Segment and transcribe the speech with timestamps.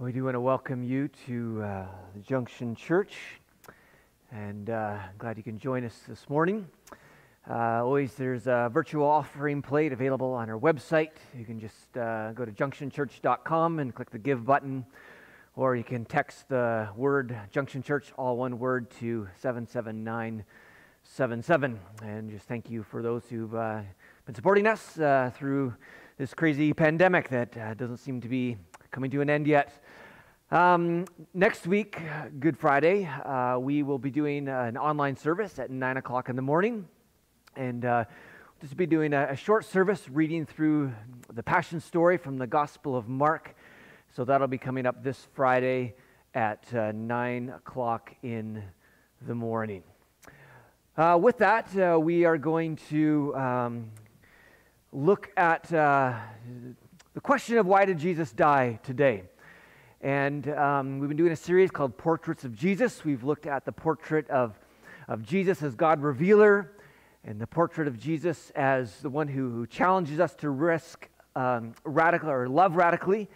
[0.00, 3.16] We do want to welcome you to uh, the Junction Church,
[4.30, 6.68] and uh, glad you can join us this morning.
[7.50, 11.10] Uh, always, there's a virtual offering plate available on our website.
[11.36, 14.86] You can just uh, go to junctionchurch.com and click the Give button,
[15.56, 21.80] or you can text the word Junction Church, all one word, to 77977.
[22.04, 23.80] And just thank you for those who've uh,
[24.26, 25.74] been supporting us uh, through
[26.18, 28.58] this crazy pandemic that doesn't seem to be
[28.92, 29.72] coming to an end yet.
[30.50, 32.00] Um, next week,
[32.40, 36.36] Good Friday, uh, we will be doing uh, an online service at 9 o'clock in
[36.36, 36.88] the morning.
[37.54, 38.06] And uh,
[38.62, 40.94] just be doing a, a, short service reading through
[41.34, 43.56] the Passion story from the Gospel of Mark.
[44.16, 45.96] So that'll be coming up this Friday
[46.32, 48.62] at uh, 9 o'clock in
[49.26, 49.82] the morning.
[50.96, 53.90] Uh, with that, we are going to um,
[54.92, 59.24] look at the question of why did Jesus die today.
[60.00, 63.04] And um, we've been doing a series called Portraits of Jesus.
[63.04, 64.56] We've looked at the portrait of,
[65.08, 66.70] of Jesus as God revealer
[67.24, 71.74] and the portrait of Jesus as the one who, who challenges us to risk um,
[71.84, 73.28] radical or love radically.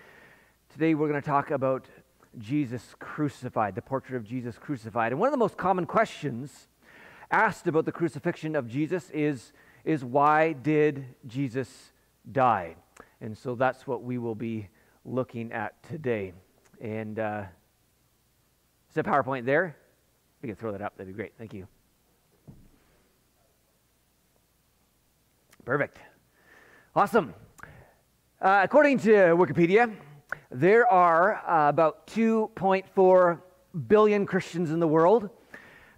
[0.73, 1.87] Today we're going to talk about
[2.39, 5.11] Jesus crucified, the portrait of Jesus crucified.
[5.11, 6.69] And one of the most common questions
[7.33, 9.53] asked about the crucifixion of Jesus is,
[9.85, 11.93] is why did Jesus
[12.31, 12.77] die?
[13.21, 14.69] And so that's what we will be
[15.05, 16.35] looking at today.
[16.83, 17.45] And uh,
[18.89, 19.77] is that PowerPoint there?
[20.43, 20.97] We can throw that up.
[20.97, 21.33] That'd be great.
[21.39, 21.69] Thank you.
[25.65, 26.01] Perfect.
[26.97, 27.35] Awesome.
[28.41, 29.95] Uh, according to Wikipedia,
[30.51, 33.41] there are uh, about 2.4
[33.87, 35.31] billion Christians in the world.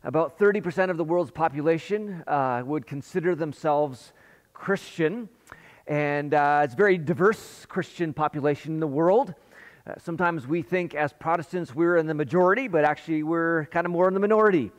[0.02, 4.12] About 30% of the world's population uh, would consider themselves
[4.52, 5.30] Christian.
[5.86, 9.34] And uh, it's a very diverse Christian population in the world.
[9.86, 13.92] Uh, sometimes we think as Protestants we're in the majority, but actually we're kind of
[13.92, 14.72] more in the minority.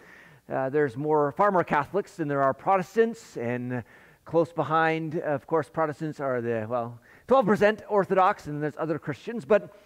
[0.52, 3.84] Uh, there's more, far more Catholics than there are Protestants, and
[4.26, 9.46] close behind, of course, Protestants are the, well, 12% Orthodox, and there's other Christians.
[9.46, 9.78] But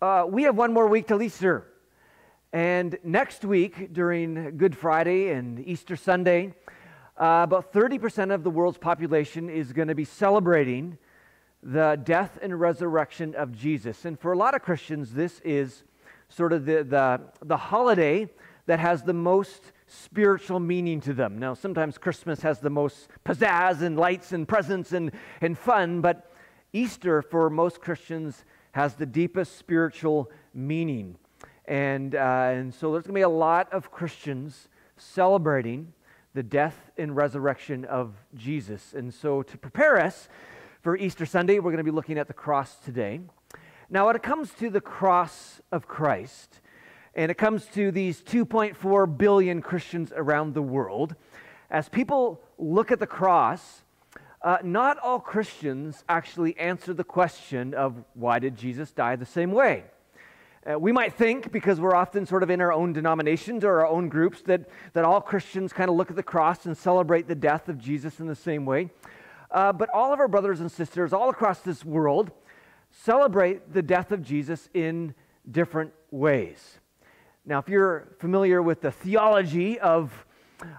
[0.00, 1.66] uh, we have one more week till Easter.
[2.52, 6.54] And next week, during Good Friday and Easter Sunday,
[7.20, 10.98] uh, about 30% of the world's population is going to be celebrating
[11.66, 14.04] the death and resurrection of Jesus.
[14.04, 15.82] And for a lot of Christians, this is
[16.28, 18.30] sort of the, the, the holiday
[18.66, 21.38] that has the most spiritual meaning to them.
[21.38, 25.10] Now, sometimes Christmas has the most pizzazz and lights and presents and,
[25.40, 26.32] and fun, but
[26.72, 31.16] Easter for most Christians has the deepest spiritual meaning.
[31.64, 35.92] And, uh, and so there's going to be a lot of Christians celebrating
[36.32, 38.94] the death and resurrection of Jesus.
[38.94, 40.28] And so to prepare us,
[40.86, 43.18] for Easter Sunday, we're going to be looking at the cross today.
[43.90, 46.60] Now, when it comes to the cross of Christ,
[47.16, 51.16] and it comes to these 2.4 billion Christians around the world,
[51.72, 53.82] as people look at the cross,
[54.42, 59.50] uh, not all Christians actually answer the question of why did Jesus die the same
[59.50, 59.82] way?
[60.64, 63.88] Uh, we might think, because we're often sort of in our own denominations or our
[63.88, 67.34] own groups, that, that all Christians kind of look at the cross and celebrate the
[67.34, 68.90] death of Jesus in the same way.
[69.50, 72.30] Uh, but all of our brothers and sisters all across this world
[72.90, 75.14] celebrate the death of Jesus in
[75.50, 76.78] different ways.
[77.44, 80.26] Now, if you're familiar with the theology of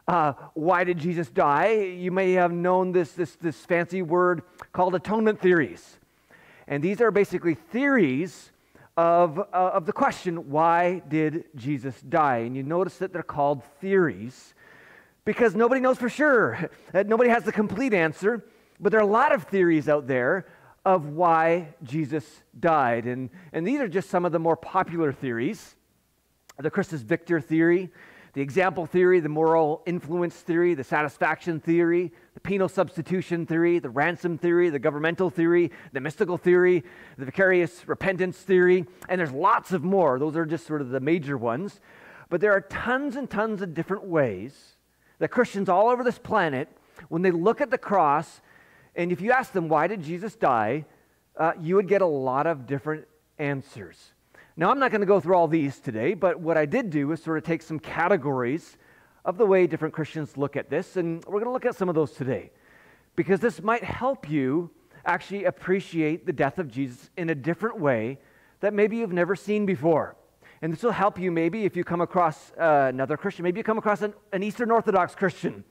[0.08, 4.42] uh, why did Jesus die, you may have known this, this, this fancy word
[4.74, 5.98] called atonement theories.
[6.68, 8.52] And these are basically theories
[8.98, 12.38] of, uh, of the question, why did Jesus die?
[12.38, 14.54] And you notice that they're called theories
[15.24, 16.70] because nobody knows for sure.
[16.94, 18.44] Nobody has the complete answer.
[18.80, 20.46] But there are a lot of theories out there
[20.86, 23.06] of why Jesus died.
[23.06, 25.76] And, and these are just some of the more popular theories
[26.60, 27.92] the Christus Victor theory,
[28.34, 33.90] the example theory, the moral influence theory, the satisfaction theory, the penal substitution theory, the
[33.90, 36.84] ransom theory, the governmental theory, the mystical theory,
[37.18, 40.18] the vicarious repentance theory, and there's lots of more.
[40.18, 41.80] Those are just sort of the major ones.
[42.30, 44.78] But there are tons and tons of different ways
[45.20, 46.70] that Christians all over this planet,
[47.10, 48.42] when they look at the cross,
[48.98, 50.86] and if you ask them, why did Jesus die?
[51.38, 53.08] Uh, you would get a lot of different
[53.38, 54.14] answers.
[54.58, 57.12] Now, I'm not going to go through all these today, but what I did do
[57.12, 58.76] is sort of take some categories
[59.24, 61.90] of the way different Christians look at this, and we're going to look at some
[61.90, 62.50] of those today
[63.16, 64.72] because this might help you
[65.06, 68.18] actually appreciate the death of Jesus in a different way
[68.62, 70.16] that maybe you've never seen before.
[70.64, 73.44] And this will help you maybe if you come across uh, another Christian.
[73.44, 75.64] Maybe you come across an, an Eastern Orthodox Christian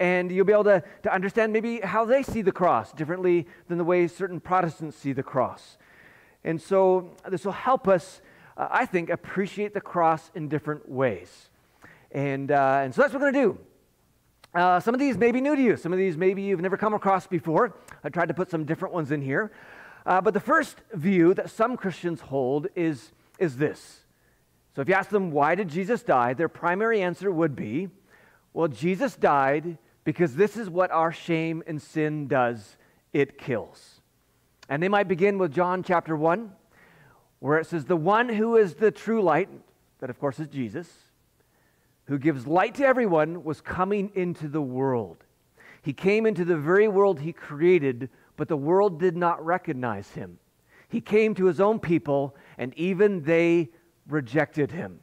[0.00, 3.76] and you'll be able to, to understand maybe how they see the cross differently than
[3.76, 5.76] the way certain Protestants see the cross.
[6.42, 8.22] And so this will help us,
[8.56, 11.50] uh, I think, appreciate the cross in different ways.
[12.12, 13.58] And, uh, and so that's what we're going to do.
[14.58, 15.76] Uh, some of these may be new to you.
[15.76, 17.76] Some of these maybe you've never come across before.
[18.02, 19.52] I tried to put some different ones in here.
[20.06, 24.00] Uh, but the first view that some Christians hold is, is this.
[24.74, 26.32] So if you ask them, why did Jesus die?
[26.32, 27.90] Their primary answer would be,
[28.54, 32.76] well, Jesus died because this is what our shame and sin does
[33.12, 34.00] it kills.
[34.68, 36.52] And they might begin with John chapter 1,
[37.40, 39.48] where it says, The one who is the true light,
[39.98, 40.88] that of course is Jesus,
[42.04, 45.24] who gives light to everyone, was coming into the world.
[45.82, 50.38] He came into the very world he created, but the world did not recognize him.
[50.88, 53.70] He came to his own people, and even they
[54.08, 55.00] rejected him.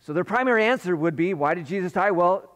[0.00, 2.10] So their primary answer would be why did Jesus die?
[2.10, 2.53] Well,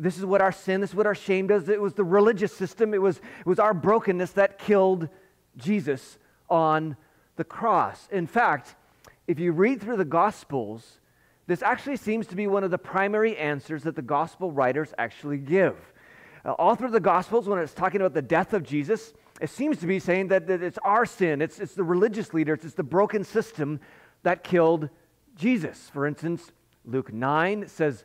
[0.00, 1.68] this is what our sin, this is what our shame does.
[1.68, 5.08] It was the religious system, it was, it was our brokenness that killed
[5.56, 6.18] Jesus
[6.48, 6.96] on
[7.36, 8.08] the cross.
[8.10, 8.74] In fact,
[9.26, 11.00] if you read through the Gospels,
[11.46, 15.38] this actually seems to be one of the primary answers that the Gospel writers actually
[15.38, 15.76] give.
[16.44, 19.78] Uh, all through the Gospels, when it's talking about the death of Jesus, it seems
[19.78, 22.82] to be saying that, that it's our sin, it's, it's the religious leaders, it's the
[22.82, 23.80] broken system
[24.22, 24.88] that killed
[25.36, 25.90] Jesus.
[25.92, 26.52] For instance,
[26.84, 28.04] Luke 9 says,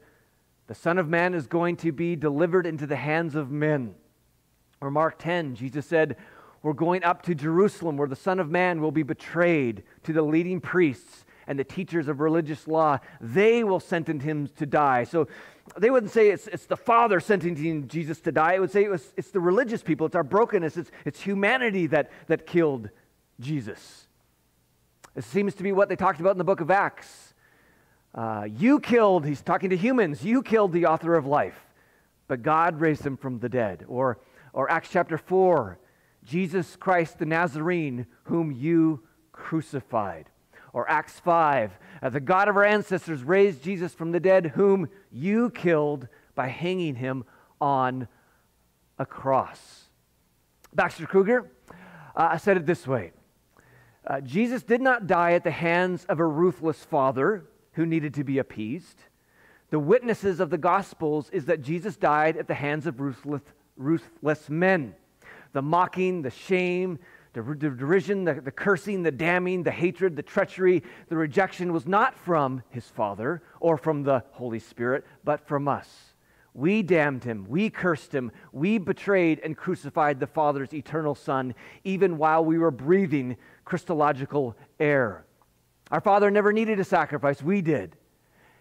[0.68, 3.96] the Son of Man is going to be delivered into the hands of men.
[4.82, 6.18] Or Mark 10, Jesus said,
[6.64, 10.22] We're going up to Jerusalem where the Son of Man will be betrayed to the
[10.22, 13.00] leading priests and the teachers of religious law.
[13.22, 15.04] They will sentence him to die.
[15.04, 15.28] So
[15.78, 18.54] they wouldn't say it's, it's the Father sentencing Jesus to die.
[18.54, 21.88] It would say it was, it's the religious people, it's our brokenness, it's, it's humanity
[21.88, 22.90] that, that killed
[23.40, 24.08] Jesus.
[25.16, 27.25] It seems to be what they talked about in the book of Acts.
[28.16, 31.66] Uh, you killed, he's talking to humans, you killed the author of life,
[32.30, 33.84] but God raised him from the dead.
[33.90, 34.20] Or,
[34.54, 35.78] or Acts chapter 4,
[36.24, 39.04] Jesus Christ the Nazarene, whom you
[39.34, 40.30] crucified.
[40.72, 44.90] Or Acts 5, uh, the God of our ancestors raised Jesus from the dead, whom
[45.12, 47.26] you killed by hanging him
[47.60, 48.08] on
[48.98, 49.84] a cross.
[50.74, 51.52] Baxter Kruger
[52.16, 53.12] uh, said it this way
[54.08, 57.46] uh, Jesus did not die at the hands of a ruthless father
[57.76, 59.00] who needed to be appeased.
[59.70, 63.42] The witnesses of the Gospels is that Jesus died at the hands of ruthless,
[63.78, 64.96] ruthless men.
[65.54, 67.00] The mocking, the shame,
[67.34, 72.18] the, derision, the, the cursing, the damning, the hatred, the treachery, the rejection was not
[72.18, 76.14] from his Father or from the Holy Spirit, but from us.
[76.54, 77.46] We damned him.
[77.50, 78.32] We cursed him.
[78.54, 83.36] We betrayed and crucified the Father's eternal Son, even while we were breathing
[83.66, 85.26] Christological air.
[85.92, 87.96] Our Father never needed a sacrifice, we did.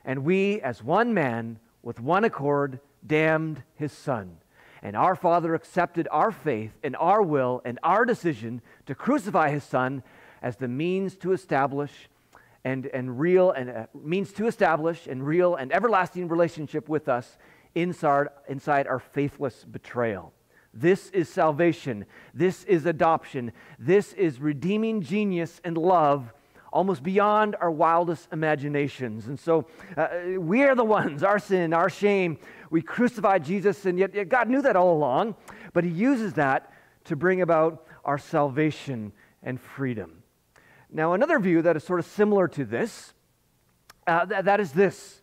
[0.05, 4.37] And we, as one man, with one accord, damned his Son.
[4.83, 9.65] And our Father accepted our faith and our will and our decision to crucify his
[9.65, 10.03] Son
[10.43, 12.11] as the means to establish
[12.65, 17.39] and, and real and uh, means to establish and real and everlasting relationship with us
[17.75, 20.33] inside, inside our faithless betrayal.
[20.73, 22.05] This is salvation.
[22.35, 23.53] This is adoption.
[23.79, 26.33] This is redeeming genius and love
[26.75, 29.29] almost beyond our wildest imaginations.
[29.29, 29.67] And so
[29.97, 32.37] uh, we are the ones, our sin, our shame.
[32.69, 35.37] We crucified Jesus, and yet, yet God knew that all along,
[35.73, 36.73] but He uses that
[37.05, 39.13] to bring about our salvation
[39.43, 40.25] and freedom.
[40.91, 43.15] Now, another view that is sort of similar to this,
[44.07, 45.21] uh, th- that is this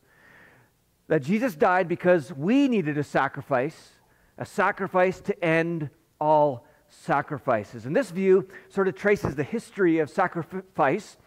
[1.07, 3.89] that Jesus died because we needed a sacrifice,
[4.37, 5.89] a sacrifice to end
[6.21, 7.85] all sacrifices.
[7.85, 11.17] And this view sort of traces the history of sacrifice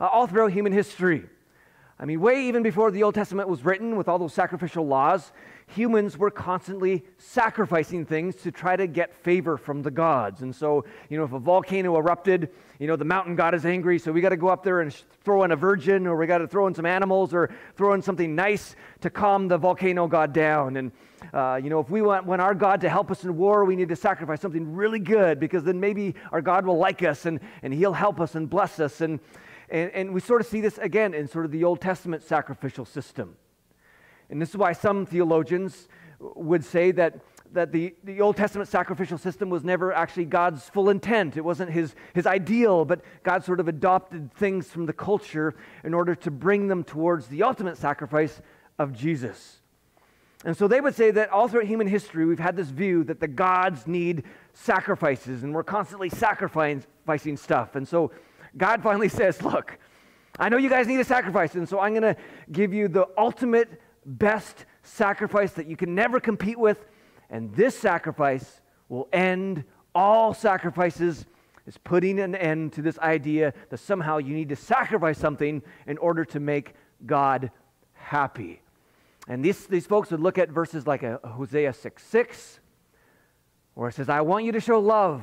[0.00, 1.24] uh, all throughout human history.
[2.00, 5.32] I mean, way even before the Old Testament was written, with all those sacrificial laws,
[5.66, 10.42] humans were constantly sacrificing things to try to get favor from the gods.
[10.42, 13.98] And so, you know, if a volcano erupted, you know, the mountain god is angry,
[13.98, 16.38] so we got to go up there and throw in a virgin, or we got
[16.38, 20.32] to throw in some animals, or throw in something nice to calm the volcano god
[20.32, 20.76] down.
[20.76, 20.92] And,
[21.34, 23.74] uh, you know, if we want, want our God to help us in war, we
[23.74, 27.40] need to sacrifice something really good, because then maybe our God will like us and,
[27.64, 29.00] and he'll help us and bless us.
[29.00, 29.18] And,
[29.70, 32.84] and, and we sort of see this again in sort of the Old Testament sacrificial
[32.84, 33.36] system.
[34.30, 35.88] And this is why some theologians
[36.20, 37.20] would say that,
[37.52, 41.36] that the, the Old Testament sacrificial system was never actually God's full intent.
[41.36, 45.94] It wasn't his, his ideal, but God sort of adopted things from the culture in
[45.94, 48.40] order to bring them towards the ultimate sacrifice
[48.78, 49.60] of Jesus.
[50.44, 53.18] And so they would say that all throughout human history, we've had this view that
[53.18, 54.22] the gods need
[54.52, 57.74] sacrifices, and we're constantly sacrificing stuff.
[57.74, 58.12] And so
[58.56, 59.78] God finally says, Look,
[60.38, 62.16] I know you guys need a sacrifice, and so I'm going to
[62.50, 66.86] give you the ultimate best sacrifice that you can never compete with,
[67.30, 69.64] and this sacrifice will end
[69.94, 71.26] all sacrifices
[71.66, 75.98] is putting an end to this idea that somehow you need to sacrifice something in
[75.98, 76.74] order to make
[77.04, 77.50] God
[77.92, 78.62] happy.
[79.28, 82.60] And these, these folks would look at verses like a, a Hosea 6 6,
[83.74, 85.22] where it says, I want you to show love,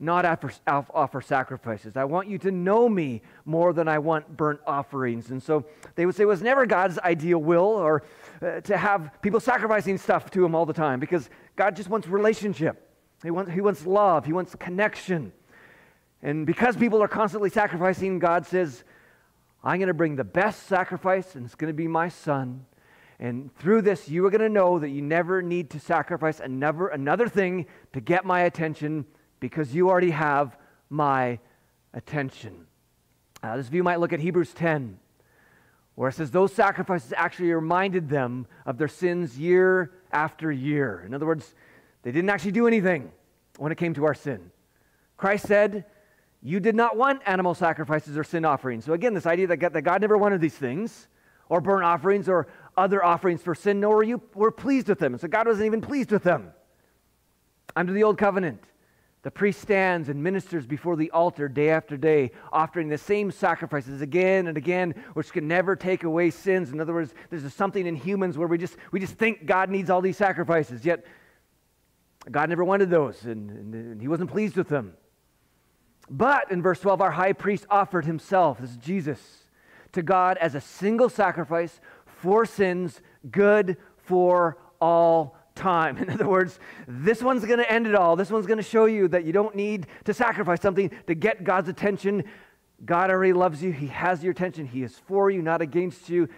[0.00, 1.96] not offer, offer sacrifices.
[1.96, 5.30] I want you to know me more than I want burnt offerings.
[5.30, 8.04] And so they would say it was never God's ideal will or
[8.40, 12.06] uh, to have people sacrificing stuff to him all the time because God just wants
[12.06, 12.84] relationship.
[13.22, 15.32] He wants, he wants love, he wants connection.
[16.22, 18.84] And because people are constantly sacrificing, God says,
[19.64, 22.64] I'm going to bring the best sacrifice, and it's going to be my son.
[23.18, 26.88] And through this, you are going to know that you never need to sacrifice another,
[26.88, 29.04] another thing to get my attention
[29.40, 30.56] because you already have
[30.90, 31.38] my
[31.94, 32.66] attention.
[33.42, 34.98] Uh, this view might look at Hebrews 10,
[35.94, 41.02] where it says those sacrifices actually reminded them of their sins year after year.
[41.06, 41.54] In other words,
[42.02, 43.10] they didn't actually do anything
[43.58, 44.50] when it came to our sin.
[45.16, 45.84] Christ said,
[46.42, 48.84] You did not want animal sacrifices or sin offerings.
[48.84, 51.08] So, again, this idea that God, that God never wanted these things,
[51.48, 55.18] or burnt offerings, or other offerings for sin, nor were you were pleased with them.
[55.18, 56.52] So, God wasn't even pleased with them.
[57.76, 58.62] Under the old covenant,
[59.28, 64.00] the priest stands and ministers before the altar day after day, offering the same sacrifices
[64.00, 66.72] again and again, which can never take away sins.
[66.72, 69.90] In other words, there's something in humans where we just, we just think God needs
[69.90, 71.04] all these sacrifices, yet
[72.30, 74.94] God never wanted those, and, and, and he wasn't pleased with them.
[76.08, 79.20] But in verse 12, our high priest offered himself, this is Jesus,
[79.92, 85.98] to God as a single sacrifice for sins, good for all time.
[86.02, 88.16] In other words, this one's going to end it all.
[88.16, 91.44] This one's going to show you that you don't need to sacrifice something to get
[91.44, 92.24] God's attention.
[92.84, 96.28] God already loves you, He has your attention, He is for you, not against you.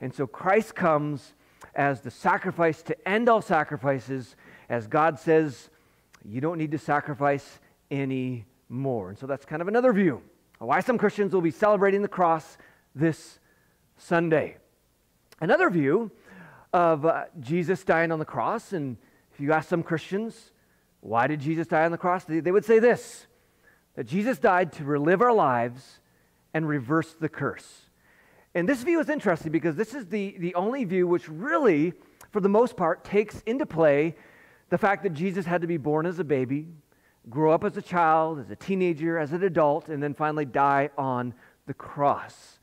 [0.00, 1.34] And so Christ comes
[1.74, 4.36] as the sacrifice to end all sacrifices,
[4.68, 5.70] as God says,
[6.24, 9.10] you don't need to sacrifice anymore.
[9.10, 10.22] And so that's kind of another view
[10.58, 12.56] why some Christians will be celebrating the cross
[12.94, 13.38] this
[13.96, 14.56] Sunday.
[15.40, 16.10] Another view
[16.74, 18.72] of uh, Jesus dying on the cross.
[18.72, 18.96] And
[19.32, 20.50] if you ask some Christians,
[21.00, 22.24] why did Jesus die on the cross?
[22.24, 23.26] They, they would say this
[23.94, 26.00] that Jesus died to relive our lives
[26.52, 27.82] and reverse the curse.
[28.52, 31.92] And this view is interesting because this is the, the only view which really,
[32.32, 34.16] for the most part, takes into play
[34.70, 36.66] the fact that Jesus had to be born as a baby,
[37.30, 40.90] grow up as a child, as a teenager, as an adult, and then finally die
[40.98, 41.34] on
[41.66, 42.58] the cross.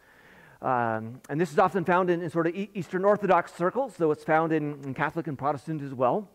[0.62, 4.24] Um, and this is often found in, in, sort of Eastern Orthodox circles, though it's
[4.24, 6.30] found in, in Catholic and Protestant as well.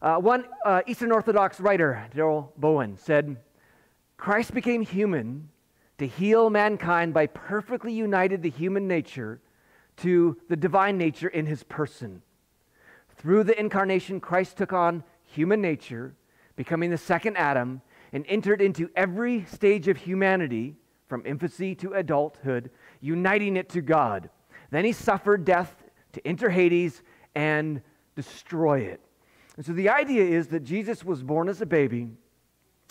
[0.00, 3.36] Uh, one uh, Eastern Orthodox writer, Daryl Bowen, said,
[4.16, 5.50] Christ became human
[5.98, 9.40] to heal mankind by perfectly united the human nature
[9.98, 12.22] to the divine nature in his person.
[13.16, 16.14] Through the incarnation, Christ took on human nature,
[16.56, 20.76] becoming the second Adam, and entered into every stage of humanity,
[21.10, 24.30] from infancy to adulthood, uniting it to God.
[24.70, 25.74] Then he suffered death
[26.12, 27.02] to enter Hades
[27.34, 27.82] and
[28.14, 29.00] destroy it.
[29.56, 32.08] And so the idea is that Jesus was born as a baby,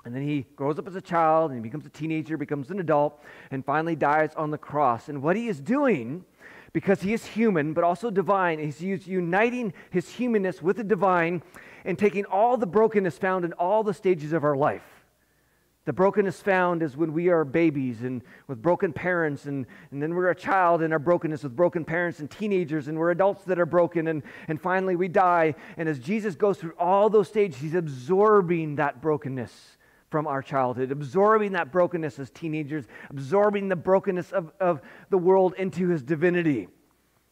[0.04, 2.80] and then he grows up as a child, and he becomes a teenager, becomes an
[2.82, 5.08] adult, and finally dies on the cross.
[5.08, 6.26] And what he is doing,
[6.74, 11.42] because he is human, but also divine, is he's uniting his humanness with the divine
[11.86, 14.99] and taking all the brokenness found in all the stages of our life
[15.90, 20.14] the brokenness found is when we are babies and with broken parents, and, and then
[20.14, 23.58] we're a child in our brokenness with broken parents and teenagers, and we're adults that
[23.58, 25.56] are broken, and, and finally we die.
[25.78, 29.52] And as Jesus goes through all those stages, he's absorbing that brokenness
[30.12, 35.56] from our childhood, absorbing that brokenness as teenagers, absorbing the brokenness of, of the world
[35.58, 36.68] into his divinity.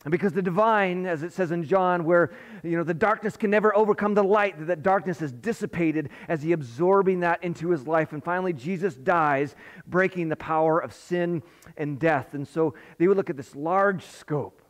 [0.08, 2.32] And because the divine, as it says in John, where
[2.64, 6.54] you know the darkness can never overcome the light, that darkness is dissipated as he
[6.54, 8.14] absorbing that into his life.
[8.14, 9.54] And finally, Jesus dies,
[9.86, 11.44] breaking the power of sin
[11.76, 12.36] and death.
[12.36, 14.62] And so they would look at this large scope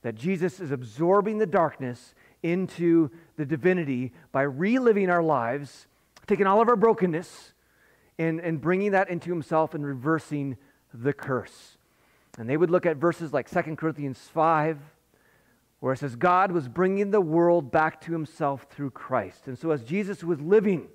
[0.00, 5.88] that Jesus is absorbing the darkness into the divinity by reliving our lives,
[6.26, 7.52] taking all of our brokenness,
[8.18, 10.56] and, and bringing that into himself and reversing
[10.94, 11.75] the curse.
[12.36, 14.78] And they would look at verses like 2 Corinthians 5,
[15.80, 19.46] where it says, God was bringing the world back to himself through Christ.
[19.46, 20.88] And so as Jesus was living,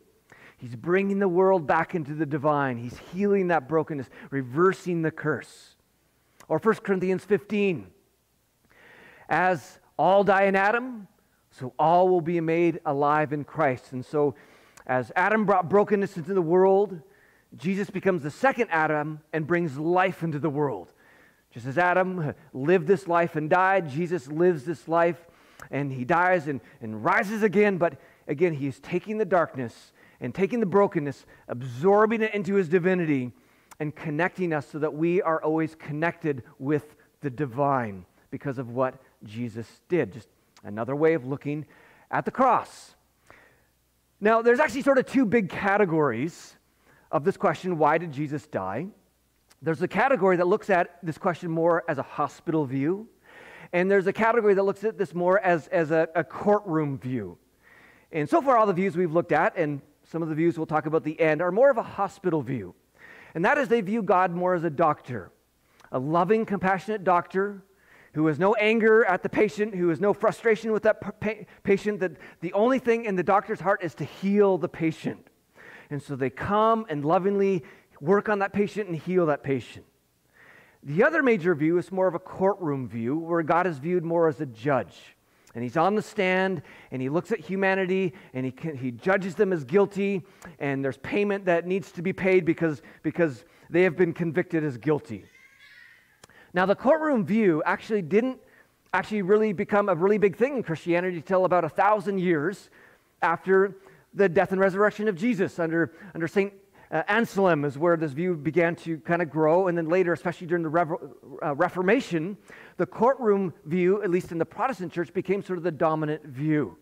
[0.57, 2.77] he's bringing the world back into the divine.
[2.77, 5.75] He's healing that brokenness, reversing the curse.
[6.47, 7.87] Or 1 Corinthians 15,
[9.29, 11.07] as all die in Adam,
[11.51, 13.93] so all will be made alive in Christ.
[13.93, 14.35] And so
[14.85, 16.99] as Adam brought brokenness into the world,
[17.55, 20.91] Jesus becomes the second Adam and brings life into the world.
[21.51, 25.27] Just as Adam lived this life and died, Jesus lives this life
[25.69, 27.77] and he dies and, and rises again.
[27.77, 32.69] But again, he is taking the darkness and taking the brokenness, absorbing it into his
[32.69, 33.31] divinity,
[33.79, 38.95] and connecting us so that we are always connected with the divine because of what
[39.23, 40.13] Jesus did.
[40.13, 40.27] Just
[40.63, 41.65] another way of looking
[42.11, 42.95] at the cross.
[44.19, 46.55] Now, there's actually sort of two big categories
[47.11, 48.87] of this question why did Jesus die?
[49.61, 53.07] There's a category that looks at this question more as a hospital view,
[53.71, 57.37] and there's a category that looks at this more as, as a, a courtroom view.
[58.11, 60.65] And so far, all the views we've looked at, and some of the views we'll
[60.65, 62.73] talk about the end, are more of a hospital view.
[63.35, 65.31] And that is they view God more as a doctor,
[65.91, 67.63] a loving, compassionate doctor
[68.13, 71.99] who has no anger at the patient, who has no frustration with that pa- patient,
[71.99, 75.27] that the only thing in the doctor's heart is to heal the patient.
[75.89, 77.63] And so they come and lovingly
[78.01, 79.85] work on that patient and heal that patient.
[80.83, 84.27] The other major view is more of a courtroom view where God is viewed more
[84.27, 84.97] as a judge.
[85.53, 89.53] And he's on the stand and he looks at humanity and he, he judges them
[89.53, 90.23] as guilty,
[90.59, 94.77] and there's payment that needs to be paid because, because they have been convicted as
[94.77, 95.25] guilty.
[96.53, 98.39] Now, the courtroom view actually didn't
[98.93, 102.69] actually really become a really big thing in Christianity until about a thousand years
[103.21, 103.77] after
[104.13, 106.51] the death and resurrection of Jesus under, under St.
[106.91, 109.69] Uh, Anselm is where this view began to kind of grow.
[109.69, 110.97] And then later, especially during the Re-
[111.41, 112.37] uh, Reformation,
[112.75, 116.77] the courtroom view, at least in the Protestant church, became sort of the dominant view.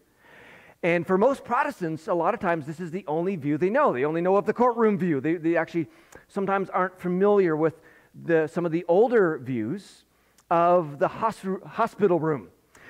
[0.82, 3.94] And for most Protestants, a lot of times this is the only view they know.
[3.94, 5.22] They only know of the courtroom view.
[5.22, 5.88] They, they actually
[6.28, 7.76] sometimes aren't familiar with
[8.24, 10.06] the, some of the older views
[10.50, 12.48] of the hosp- hospital room.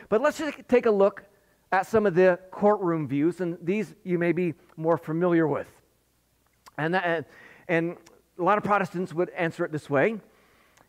[0.08, 1.26] But let's just take a look
[1.72, 5.68] at some of the courtroom views, and these you may be more familiar with.
[6.80, 7.28] And, that,
[7.68, 7.98] and
[8.38, 10.20] a lot of Protestants would answer it this way.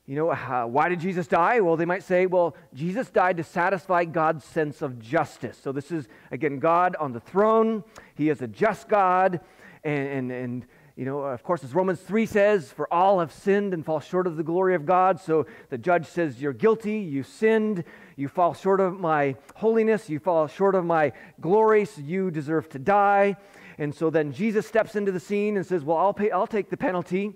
[0.07, 1.61] You know, uh, why did Jesus die?
[1.61, 5.59] Well, they might say, well, Jesus died to satisfy God's sense of justice.
[5.63, 7.85] So this is, again, God on the throne.
[8.15, 9.41] He is a just God.
[9.85, 10.67] And, and, and
[10.97, 14.27] you know, of course, as Romans 3 says, for all have sinned and fall short
[14.27, 15.21] of the glory of God.
[15.21, 17.85] So the judge says, You're guilty, you sinned,
[18.17, 22.69] you fall short of my holiness, you fall short of my glory, so you deserve
[22.71, 23.37] to die.
[23.81, 26.69] And so then Jesus steps into the scene and says, Well, I'll, pay, I'll take
[26.69, 27.33] the penalty.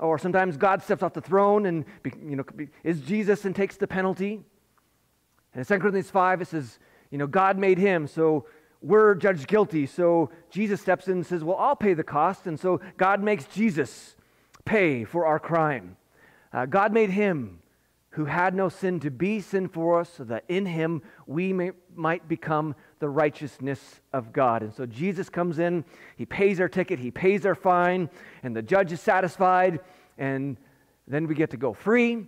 [0.00, 2.44] Or sometimes God steps off the throne and you know,
[2.82, 4.42] is Jesus and takes the penalty.
[5.54, 8.46] And in 2 Corinthians 5, it says, you know, God made him, so
[8.82, 9.86] we're judged guilty.
[9.86, 12.48] So Jesus steps in and says, Well, I'll pay the cost.
[12.48, 14.16] And so God makes Jesus
[14.64, 15.96] pay for our crime.
[16.52, 17.60] Uh, God made him
[18.10, 21.70] who had no sin to be sin for us, so that in him we may,
[21.94, 24.62] might become the righteousness of God.
[24.62, 25.84] And so Jesus comes in,
[26.16, 28.08] he pays our ticket, he pays our fine,
[28.42, 29.80] and the judge is satisfied,
[30.18, 30.56] and
[31.06, 32.26] then we get to go free.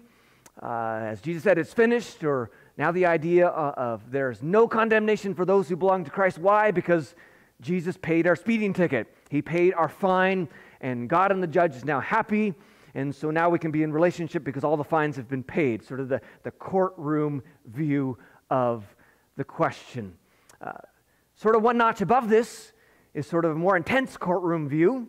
[0.62, 5.44] Uh, as Jesus said, it's finished, or now the idea of there's no condemnation for
[5.44, 6.38] those who belong to Christ.
[6.38, 6.70] Why?
[6.70, 7.14] Because
[7.60, 10.48] Jesus paid our speeding ticket, he paid our fine,
[10.80, 12.54] and God and the judge is now happy
[12.98, 15.84] and so now we can be in relationship because all the fines have been paid,
[15.84, 18.18] sort of the, the courtroom view
[18.50, 18.84] of
[19.36, 20.17] the question.
[20.60, 20.72] Uh,
[21.34, 22.72] sort of one notch above this
[23.14, 25.08] is sort of a more intense courtroom view,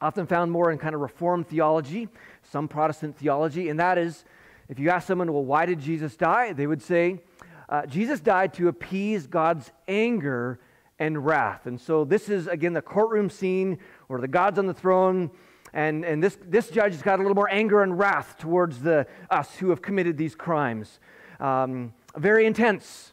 [0.00, 2.08] often found more in kind of Reformed theology,
[2.42, 4.24] some Protestant theology, and that is
[4.68, 6.52] if you ask someone, well, why did Jesus die?
[6.52, 7.20] They would say,
[7.68, 10.60] uh, Jesus died to appease God's anger
[10.98, 11.66] and wrath.
[11.66, 15.30] And so this is, again, the courtroom scene where the God's on the throne
[15.72, 19.06] and, and this, this judge has got a little more anger and wrath towards the,
[19.30, 20.98] us who have committed these crimes.
[21.40, 23.12] Um, very intense.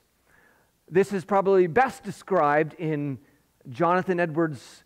[0.89, 3.19] This is probably best described in
[3.69, 4.83] Jonathan Edwards'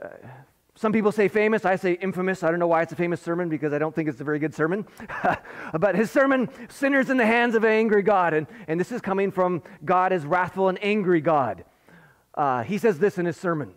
[0.00, 0.08] uh,
[0.74, 2.42] some people say famous, I say infamous.
[2.42, 4.38] I don't know why it's a famous sermon because I don't think it's a very
[4.38, 4.86] good sermon.
[5.78, 8.32] but his sermon, Sinners in the Hands of an Angry God.
[8.32, 11.64] And, and this is coming from God as wrathful and angry God.
[12.34, 13.74] Uh, he says this in his sermon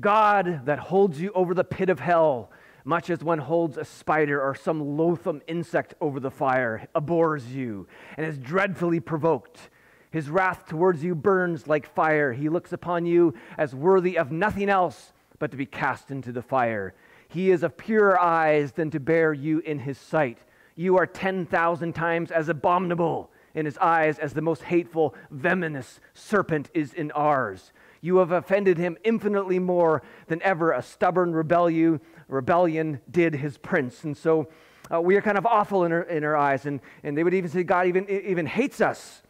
[0.00, 2.50] God that holds you over the pit of hell,
[2.84, 7.86] much as one holds a spider or some loathsome insect over the fire, abhors you
[8.16, 9.70] and is dreadfully provoked.
[10.16, 12.32] His wrath towards you burns like fire.
[12.32, 16.40] He looks upon you as worthy of nothing else but to be cast into the
[16.40, 16.94] fire.
[17.28, 20.38] He is of purer eyes than to bear you in his sight.
[20.74, 26.70] You are 10,000 times as abominable in his eyes as the most hateful, venomous serpent
[26.72, 27.74] is in ours.
[28.00, 34.04] You have offended him infinitely more than ever a stubborn rebellion, rebellion did his prince.
[34.04, 34.48] And so
[34.90, 36.64] uh, we are kind of awful in our, in our eyes.
[36.64, 39.20] And, and they would even say God even, even hates us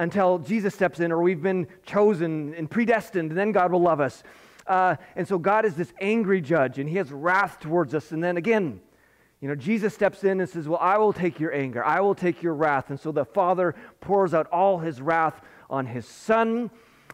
[0.00, 4.00] until Jesus steps in, or we've been chosen and predestined, and then God will love
[4.00, 4.22] us.
[4.66, 8.10] Uh, and so God is this angry judge, and he has wrath towards us.
[8.12, 8.80] And then again,
[9.40, 12.14] you know, Jesus steps in and says, Well, I will take your anger, I will
[12.14, 12.90] take your wrath.
[12.90, 16.70] And so the Father pours out all his wrath on his Son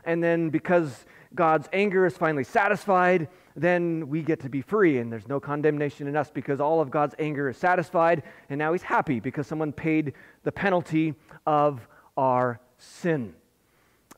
[0.07, 5.13] and then because God's anger is finally satisfied, then we get to be free and
[5.13, 8.83] there's no condemnation in us because all of God's anger is satisfied and now he's
[8.83, 10.13] happy because someone paid
[10.45, 11.15] the penalty
[11.47, 13.35] of our sin.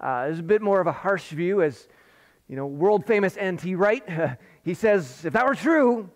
[0.01, 1.89] Uh, there's a bit more of a harsh view as
[2.49, 3.75] you know, world famous N.T.
[3.75, 4.03] Wright.
[4.63, 6.09] he says, if that were true,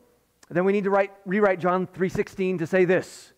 [0.50, 3.32] then we need to write, rewrite John 3.16 to say this.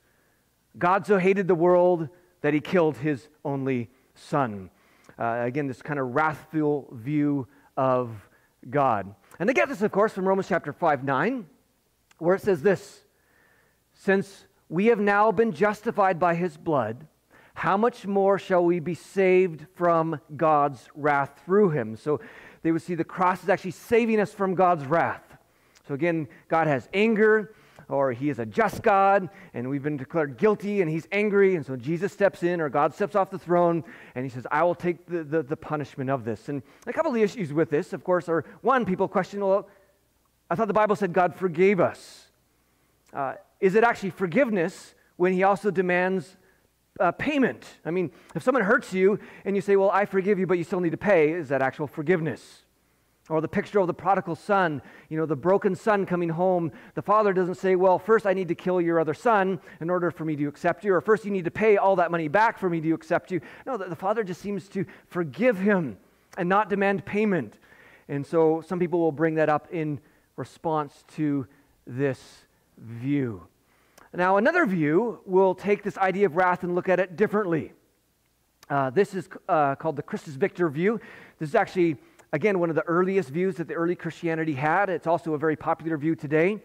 [0.79, 2.09] God so hated the world
[2.41, 4.71] that he killed his only son.
[5.19, 8.11] Uh, again, this kind of wrathful view of
[8.69, 9.15] God.
[9.39, 11.47] And they get this, of course, from Romans chapter 5 9,
[12.19, 13.05] where it says this
[13.93, 17.07] Since we have now been justified by his blood,
[17.55, 21.97] how much more shall we be saved from God's wrath through him?
[21.97, 22.21] So
[22.63, 25.23] they would see the cross is actually saving us from God's wrath.
[25.89, 27.55] So again, God has anger
[27.89, 31.65] or he is a just God, and we've been declared guilty, and he's angry, and
[31.65, 34.75] so Jesus steps in, or God steps off the throne, and he says, I will
[34.75, 36.49] take the, the, the punishment of this.
[36.49, 39.69] And a couple of the issues with this, of course, are one, people question, well,
[40.49, 42.29] I thought the Bible said God forgave us.
[43.13, 46.37] Uh, is it actually forgiveness when he also demands
[47.01, 47.67] uh, payment?
[47.85, 50.65] I mean, if someone hurts you and you say, Well, I forgive you, but you
[50.65, 52.63] still need to pay, is that actual forgiveness?
[53.31, 56.71] Or the picture of the prodigal son, you know, the broken son coming home.
[56.95, 60.11] The father doesn't say, Well, first I need to kill your other son in order
[60.11, 62.59] for me to accept you, or first you need to pay all that money back
[62.59, 63.41] for me to accept you.
[63.67, 65.97] No, the, the father just seems to forgive him
[66.37, 67.59] and not demand payment.
[68.09, 70.01] And so some people will bring that up in
[70.37, 71.47] response to
[71.87, 72.45] this
[72.77, 73.47] view.
[74.15, 77.73] Now, another view will take this idea of wrath and look at it differently.
[78.71, 81.01] Uh, this is uh, called the Christus Victor view.
[81.39, 81.99] This is actually
[82.35, 84.91] Again, one of the earliest views that the early Christianity had.
[84.91, 86.59] It's also a very popular view today.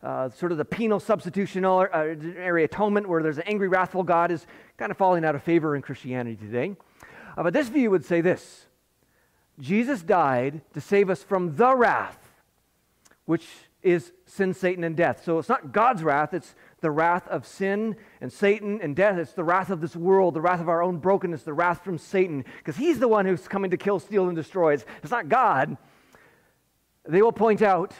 [0.00, 4.92] Uh, sort of the penal substitutionary atonement, where there's an angry, wrathful God, is kind
[4.92, 6.76] of falling out of favor in Christianity today.
[7.36, 8.66] Uh, but this view would say this
[9.58, 12.30] Jesus died to save us from the wrath,
[13.24, 13.44] which
[13.82, 15.24] is sin, Satan, and death.
[15.24, 19.18] So it's not God's wrath, it's the wrath of sin and Satan and death.
[19.18, 21.98] It's the wrath of this world, the wrath of our own brokenness, the wrath from
[21.98, 24.74] Satan, because he's the one who's coming to kill, steal, and destroy.
[24.74, 25.76] It's, it's not God.
[27.06, 27.94] They will point out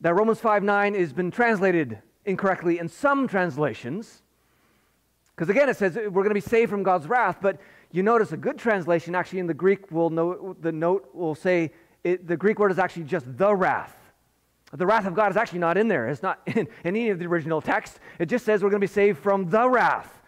[0.00, 4.22] that Romans 5 9 has been translated incorrectly in some translations.
[5.34, 7.60] Because again, it says we're going to be saved from God's wrath, but
[7.92, 11.72] you notice a good translation actually in the Greek will note, the note will say
[12.04, 13.96] it, the Greek word is actually just the wrath.
[14.72, 16.08] The wrath of God is actually not in there.
[16.08, 18.00] It's not in, in any of the original text.
[18.18, 20.20] It just says we're going to be saved from the wrath.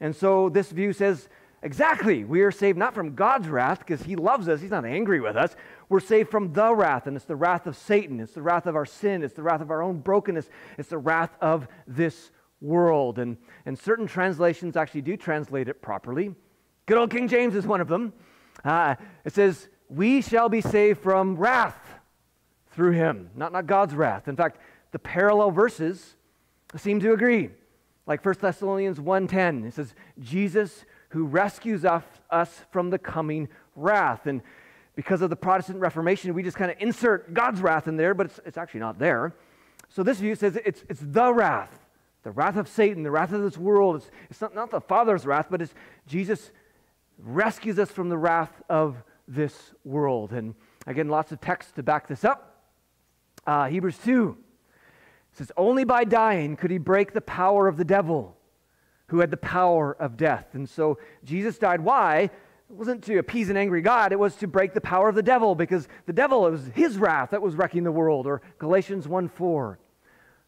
[0.00, 1.28] And so this view says
[1.62, 5.20] exactly, we are saved not from God's wrath because he loves us, he's not angry
[5.20, 5.54] with us.
[5.88, 8.76] We're saved from the wrath, and it's the wrath of Satan, it's the wrath of
[8.76, 13.18] our sin, it's the wrath of our own brokenness, it's the wrath of this world.
[13.18, 16.34] And, and certain translations actually do translate it properly.
[16.86, 18.12] Good old King James is one of them.
[18.64, 21.99] Uh, it says, We shall be saved from wrath
[22.80, 24.26] through him, not, not God's wrath.
[24.26, 24.58] In fact,
[24.90, 26.16] the parallel verses
[26.78, 27.50] seem to agree.
[28.06, 34.26] Like 1 Thessalonians 1.10, it says, Jesus who rescues us, from the coming wrath.
[34.26, 34.40] And
[34.96, 38.28] because of the Protestant Reformation, we just kind of insert God's wrath in there, but
[38.28, 39.34] it's, it's actually not there.
[39.90, 41.86] So this view says it's, it's the wrath,
[42.22, 43.96] the wrath of Satan, the wrath of this world.
[43.96, 45.74] It's, it's not, not the Father's wrath, but it's
[46.06, 46.50] Jesus
[47.18, 50.32] rescues us from the wrath of this world.
[50.32, 50.54] And
[50.86, 52.49] again, lots of texts to back this up.
[53.50, 54.36] Uh, Hebrews 2
[55.32, 58.36] says, Only by dying could he break the power of the devil
[59.08, 60.46] who had the power of death.
[60.52, 61.80] And so Jesus died.
[61.80, 62.20] Why?
[62.20, 62.32] It
[62.68, 65.56] wasn't to appease an angry God, it was to break the power of the devil
[65.56, 68.28] because the devil, it was his wrath that was wrecking the world.
[68.28, 69.80] Or Galatians 1 4.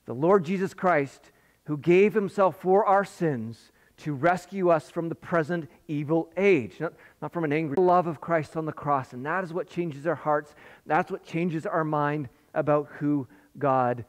[0.07, 1.33] The Lord Jesus Christ,
[1.65, 6.93] who gave himself for our sins to rescue us from the present evil age, not,
[7.21, 9.13] not from an angry love of Christ on the cross.
[9.13, 10.55] And that is what changes our hearts,
[10.87, 13.27] that's what changes our mind about who
[13.59, 14.05] God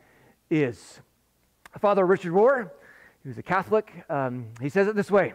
[0.50, 1.00] is.
[1.80, 2.70] Father Richard Rohr,
[3.24, 5.34] he was a Catholic, um, he says it this way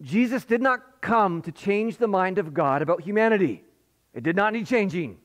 [0.00, 3.62] Jesus did not come to change the mind of God about humanity,
[4.14, 5.18] it did not need changing.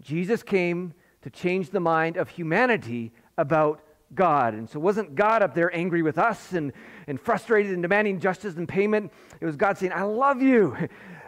[0.00, 3.80] Jesus came to change the mind of humanity about
[4.14, 4.54] God.
[4.54, 6.72] And so wasn't God up there angry with us and,
[7.06, 9.12] and frustrated and demanding justice and payment.
[9.40, 10.76] It was God saying, I love you.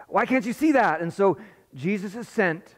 [0.08, 1.00] Why can't you see that?
[1.00, 1.38] And so
[1.74, 2.76] Jesus is sent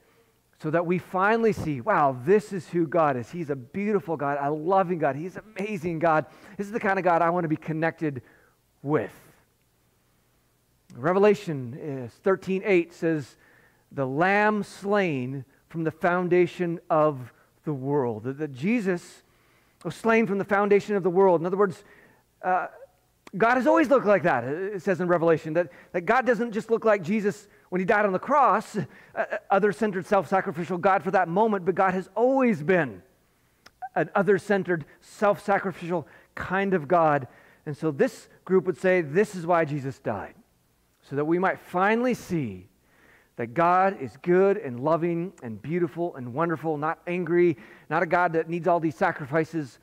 [0.63, 3.31] so that we finally see wow, this is who God is.
[3.31, 6.27] He's a beautiful God, a loving God, He's amazing God.
[6.57, 8.23] This is the kind of God I want to be connected
[8.81, 9.11] with.
[10.95, 13.37] Revelation 13 8 says,
[13.91, 17.33] The Lamb slain from the foundation of
[17.65, 18.25] the world.
[18.25, 19.23] That, that Jesus
[19.83, 21.41] was slain from the foundation of the world.
[21.41, 21.83] In other words,
[22.43, 22.69] uh,
[23.37, 26.71] God has always looked like that, it says in Revelation, that, that God doesn't just
[26.71, 30.77] look like Jesus when he died on the cross, uh, uh other centered, self sacrificial
[30.77, 33.01] God for that moment, but God has always been
[33.95, 37.27] an other centered, self sacrificial kind of God.
[37.65, 40.35] And so this group would say this is why Jesus died,
[41.01, 42.69] so that we might finally see
[43.37, 47.57] that God is good and loving and beautiful and wonderful, not angry,
[47.89, 49.79] not a God that needs all these sacrifices.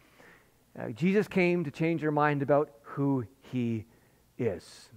[0.80, 3.86] Uh, Jesus came to change our mind about who he
[4.38, 4.90] is.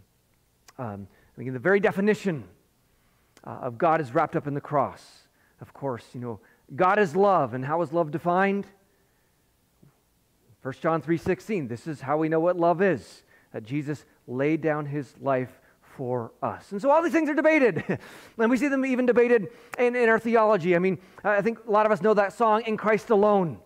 [0.78, 2.44] Um, mean, the very definition
[3.44, 5.28] uh, of God is wrapped up in the cross.
[5.61, 6.40] Of course, you know,
[6.74, 8.66] God is love, and how is love defined?
[10.62, 11.68] 1 John 3:16.
[11.68, 13.24] This is how we know what love is.
[13.52, 16.72] That Jesus laid down his life for us.
[16.72, 17.85] And so all these things are debated.
[18.38, 20.74] and we see them even debated in, in our theology.
[20.74, 23.59] I mean, I think a lot of us know that song, In Christ Alone.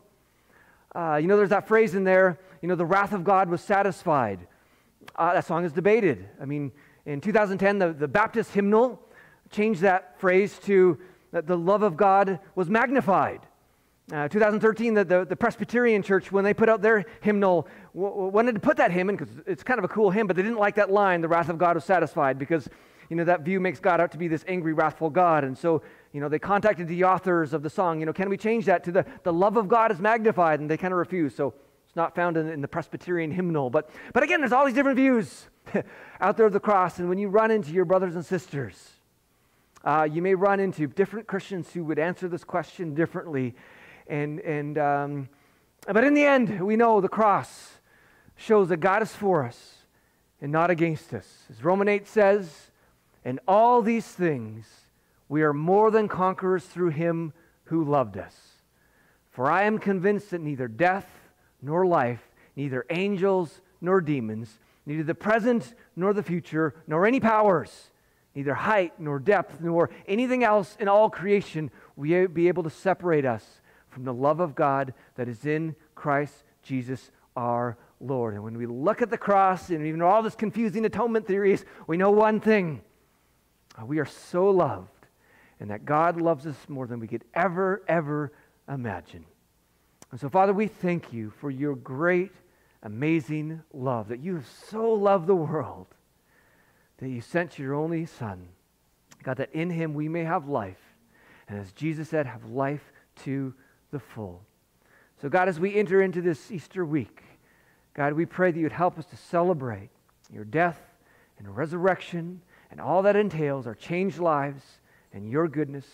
[0.95, 3.61] Uh, you know, there's that phrase in there, you know, the wrath of God was
[3.61, 4.47] satisfied.
[5.15, 6.27] Uh, that song is debated.
[6.41, 6.73] I mean,
[7.05, 9.01] in 2010, the, the Baptist hymnal
[9.51, 10.99] changed that phrase to
[11.33, 13.41] that the love of God was magnified.
[14.13, 18.55] Uh, 2013, the, the, the, Presbyterian Church, when they put out their hymnal, w- wanted
[18.55, 20.59] to put that hymn in because it's kind of a cool hymn, but they didn't
[20.59, 22.69] like that line, the wrath of God was satisfied, because,
[23.11, 25.43] you know, that view makes God out to be this angry, wrathful God.
[25.43, 25.83] And so,
[26.13, 28.85] you know, they contacted the authors of the song, you know, can we change that
[28.85, 30.61] to the, the love of God is magnified?
[30.61, 31.37] And they kind of refused.
[31.37, 31.53] So
[31.85, 33.71] it's not found in, in the Presbyterian hymnal.
[33.71, 35.49] But, but again, there's all these different views
[36.21, 37.01] out there of the cross.
[37.01, 38.96] And when you run into your brothers and sisters,
[39.87, 43.55] uh, you may run into different Christians who would answer this question differently.
[44.09, 45.29] And, and, um,
[45.87, 47.75] but in the end, we know the cross
[48.35, 49.77] shows that God is for us
[50.40, 51.44] and not against us.
[51.49, 52.70] As Romans 8 says,
[53.25, 54.66] in all these things,
[55.29, 57.33] we are more than conquerors through him
[57.64, 58.35] who loved us.
[59.31, 61.09] For I am convinced that neither death
[61.62, 67.90] nor life, neither angels nor demons, neither the present nor the future, nor any powers,
[68.37, 73.25] neither height nor depth, nor anything else in all creation will be able to separate
[73.25, 78.35] us from the love of God that is in Christ Jesus our Lord.
[78.35, 81.96] And when we look at the cross and even all this confusing atonement theories, we
[81.96, 82.83] know one thing
[83.81, 84.90] uh, we are so loved,
[85.59, 88.33] and that God loves us more than we could ever, ever
[88.68, 89.25] imagine.
[90.11, 92.33] And so, Father, we thank you for your great,
[92.83, 95.87] amazing love, that you have so loved the world
[96.99, 98.49] that you sent your only Son.
[99.23, 100.81] God, that in him we may have life.
[101.49, 102.93] And as Jesus said, have life
[103.25, 103.55] to
[103.91, 104.43] the full.
[105.21, 107.23] So, God, as we enter into this Easter week,
[107.95, 109.89] God, we pray that you'd help us to celebrate
[110.31, 110.79] your death
[111.39, 114.63] and resurrection and all that entails, our changed lives
[115.13, 115.87] and your goodness.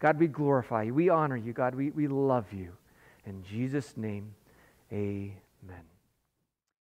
[0.00, 0.94] God, we glorify you.
[0.94, 1.52] We honor you.
[1.52, 2.72] God, we, we love you.
[3.24, 4.34] In Jesus' name,
[4.92, 5.95] amen.